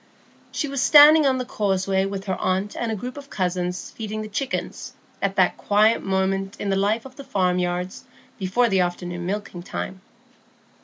She 0.51 0.67
was 0.67 0.81
standing 0.81 1.27
on 1.27 1.37
the 1.37 1.45
causeway 1.45 2.05
with 2.05 2.25
her 2.25 2.33
aunt 2.41 2.75
and 2.75 2.91
a 2.91 2.95
group 2.95 3.17
of 3.17 3.29
cousins 3.29 3.91
feeding 3.91 4.23
the 4.23 4.27
chickens, 4.29 4.93
at 5.21 5.35
that 5.35 5.57
quiet 5.57 6.01
moment 6.01 6.59
in 6.59 6.71
the 6.71 6.75
life 6.75 7.05
of 7.05 7.17
the 7.17 7.23
farmyards 7.23 8.05
before 8.39 8.67
the 8.67 8.79
afternoon 8.81 9.27
milking 9.27 9.61
time. 9.61 10.01